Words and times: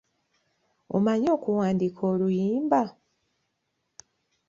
Omanyi 0.95 1.27
okuwandiika 1.37 2.01
oluyimba? 2.11 2.81